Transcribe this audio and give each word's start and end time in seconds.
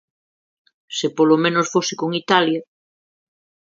Se 0.97 1.07
polo 1.17 1.35
menos 1.43 1.67
fose 1.73 1.93
con 2.01 2.09
Italia. 2.23 2.61